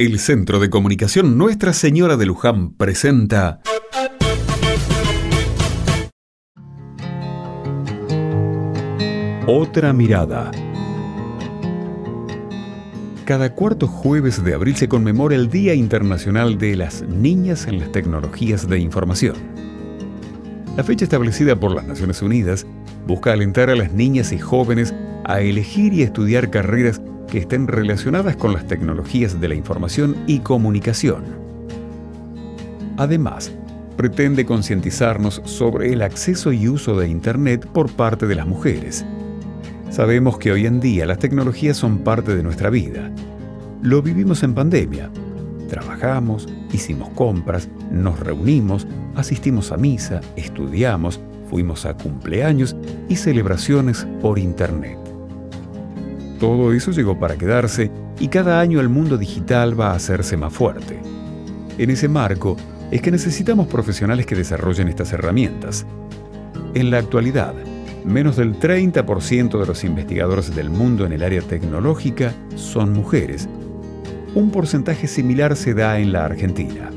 El 0.00 0.20
Centro 0.20 0.60
de 0.60 0.70
Comunicación 0.70 1.36
Nuestra 1.36 1.72
Señora 1.72 2.16
de 2.16 2.24
Luján 2.24 2.72
presenta 2.74 3.60
Otra 9.48 9.92
mirada. 9.92 10.52
Cada 13.24 13.56
cuarto 13.56 13.88
jueves 13.88 14.44
de 14.44 14.54
abril 14.54 14.76
se 14.76 14.88
conmemora 14.88 15.34
el 15.34 15.50
Día 15.50 15.74
Internacional 15.74 16.58
de 16.58 16.76
las 16.76 17.02
Niñas 17.02 17.66
en 17.66 17.80
las 17.80 17.90
Tecnologías 17.90 18.68
de 18.68 18.78
Información. 18.78 19.34
La 20.76 20.84
fecha 20.84 21.06
establecida 21.06 21.58
por 21.58 21.74
las 21.74 21.84
Naciones 21.84 22.22
Unidas 22.22 22.68
busca 23.06 23.32
alentar 23.32 23.70
a 23.70 23.76
las 23.76 23.92
niñas 23.92 24.32
y 24.32 24.38
jóvenes 24.38 24.94
a 25.24 25.40
elegir 25.40 25.92
y 25.92 26.02
estudiar 26.02 26.50
carreras 26.50 27.00
que 27.28 27.38
estén 27.38 27.66
relacionadas 27.68 28.36
con 28.36 28.52
las 28.52 28.66
tecnologías 28.66 29.40
de 29.40 29.48
la 29.48 29.54
información 29.54 30.16
y 30.26 30.40
comunicación. 30.40 31.24
Además, 32.96 33.52
pretende 33.96 34.46
concientizarnos 34.46 35.42
sobre 35.44 35.92
el 35.92 36.02
acceso 36.02 36.52
y 36.52 36.68
uso 36.68 36.96
de 36.98 37.08
Internet 37.08 37.66
por 37.66 37.90
parte 37.90 38.26
de 38.26 38.34
las 38.34 38.46
mujeres. 38.46 39.04
Sabemos 39.90 40.38
que 40.38 40.52
hoy 40.52 40.66
en 40.66 40.80
día 40.80 41.06
las 41.06 41.18
tecnologías 41.18 41.76
son 41.76 41.98
parte 41.98 42.34
de 42.34 42.42
nuestra 42.42 42.70
vida. 42.70 43.10
Lo 43.82 44.02
vivimos 44.02 44.42
en 44.42 44.54
pandemia. 44.54 45.10
Trabajamos, 45.68 46.48
hicimos 46.72 47.10
compras, 47.10 47.68
nos 47.90 48.20
reunimos, 48.20 48.86
asistimos 49.14 49.72
a 49.72 49.76
misa, 49.76 50.20
estudiamos, 50.36 51.20
fuimos 51.48 51.86
a 51.86 51.94
cumpleaños 51.94 52.76
y 53.08 53.16
celebraciones 53.16 54.06
por 54.20 54.38
Internet. 54.38 54.98
Todo 56.38 56.72
eso 56.72 56.92
llegó 56.92 57.18
para 57.18 57.36
quedarse 57.36 57.90
y 58.20 58.28
cada 58.28 58.60
año 58.60 58.80
el 58.80 58.88
mundo 58.88 59.18
digital 59.18 59.78
va 59.78 59.92
a 59.92 59.96
hacerse 59.96 60.36
más 60.36 60.52
fuerte. 60.52 61.00
En 61.78 61.90
ese 61.90 62.08
marco 62.08 62.56
es 62.90 63.02
que 63.02 63.10
necesitamos 63.10 63.66
profesionales 63.66 64.26
que 64.26 64.34
desarrollen 64.34 64.88
estas 64.88 65.12
herramientas. 65.12 65.86
En 66.74 66.90
la 66.90 66.98
actualidad, 66.98 67.54
menos 68.04 68.36
del 68.36 68.58
30% 68.58 69.58
de 69.58 69.66
los 69.66 69.84
investigadores 69.84 70.54
del 70.54 70.70
mundo 70.70 71.06
en 71.06 71.12
el 71.12 71.22
área 71.22 71.42
tecnológica 71.42 72.32
son 72.56 72.92
mujeres. 72.92 73.48
Un 74.34 74.50
porcentaje 74.50 75.06
similar 75.06 75.56
se 75.56 75.74
da 75.74 75.98
en 75.98 76.12
la 76.12 76.24
Argentina. 76.24 76.90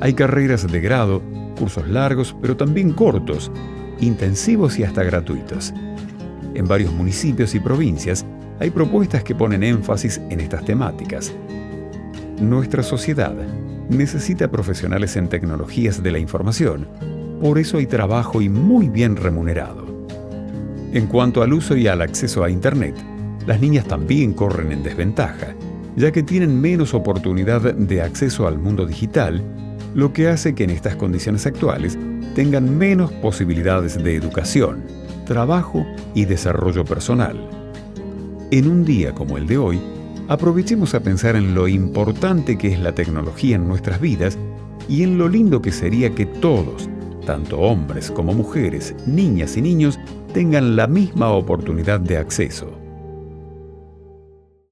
Hay 0.00 0.14
carreras 0.14 0.66
de 0.66 0.80
grado, 0.80 1.22
cursos 1.58 1.86
largos, 1.86 2.34
pero 2.40 2.56
también 2.56 2.92
cortos, 2.92 3.52
intensivos 4.00 4.78
y 4.78 4.84
hasta 4.84 5.02
gratuitos. 5.02 5.74
En 6.54 6.66
varios 6.66 6.92
municipios 6.94 7.54
y 7.54 7.60
provincias 7.60 8.24
hay 8.60 8.70
propuestas 8.70 9.22
que 9.22 9.34
ponen 9.34 9.62
énfasis 9.62 10.18
en 10.30 10.40
estas 10.40 10.64
temáticas. 10.64 11.34
Nuestra 12.40 12.82
sociedad 12.82 13.34
necesita 13.90 14.50
profesionales 14.50 15.16
en 15.16 15.28
tecnologías 15.28 16.02
de 16.02 16.12
la 16.12 16.18
información, 16.18 16.88
por 17.40 17.58
eso 17.58 17.76
hay 17.76 17.86
trabajo 17.86 18.40
y 18.40 18.48
muy 18.48 18.88
bien 18.88 19.16
remunerado. 19.16 19.86
En 20.92 21.06
cuanto 21.08 21.42
al 21.42 21.52
uso 21.52 21.76
y 21.76 21.88
al 21.88 22.00
acceso 22.00 22.42
a 22.42 22.50
Internet, 22.50 22.94
las 23.46 23.60
niñas 23.60 23.86
también 23.86 24.32
corren 24.32 24.72
en 24.72 24.82
desventaja, 24.82 25.54
ya 25.96 26.10
que 26.10 26.22
tienen 26.22 26.58
menos 26.58 26.94
oportunidad 26.94 27.74
de 27.74 28.02
acceso 28.02 28.46
al 28.46 28.58
mundo 28.58 28.86
digital, 28.86 29.42
lo 29.94 30.12
que 30.12 30.28
hace 30.28 30.54
que 30.54 30.64
en 30.64 30.70
estas 30.70 30.96
condiciones 30.96 31.46
actuales 31.46 31.98
tengan 32.34 32.76
menos 32.78 33.12
posibilidades 33.12 34.02
de 34.02 34.14
educación, 34.14 34.84
trabajo 35.26 35.84
y 36.14 36.24
desarrollo 36.24 36.84
personal. 36.84 37.38
En 38.50 38.68
un 38.68 38.84
día 38.84 39.12
como 39.14 39.36
el 39.36 39.46
de 39.46 39.58
hoy, 39.58 39.80
aprovechemos 40.28 40.94
a 40.94 41.00
pensar 41.00 41.36
en 41.36 41.54
lo 41.54 41.68
importante 41.68 42.56
que 42.56 42.68
es 42.68 42.78
la 42.78 42.94
tecnología 42.94 43.56
en 43.56 43.66
nuestras 43.66 44.00
vidas 44.00 44.38
y 44.88 45.02
en 45.02 45.18
lo 45.18 45.28
lindo 45.28 45.60
que 45.60 45.72
sería 45.72 46.14
que 46.14 46.26
todos, 46.26 46.88
tanto 47.26 47.58
hombres 47.58 48.10
como 48.10 48.32
mujeres, 48.32 48.94
niñas 49.06 49.56
y 49.56 49.62
niños, 49.62 49.98
tengan 50.32 50.76
la 50.76 50.86
misma 50.86 51.30
oportunidad 51.30 52.00
de 52.00 52.16
acceso. 52.16 52.79